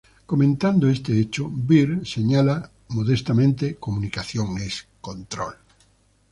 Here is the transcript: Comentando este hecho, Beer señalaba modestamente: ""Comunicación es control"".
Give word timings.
Comentando 0.31 0.89
este 0.89 1.19
hecho, 1.19 1.47
Beer 1.53 2.07
señalaba 2.07 2.71
modestamente: 2.87 3.75
""Comunicación 3.75 4.57
es 4.57 4.87
control"". 4.99 5.53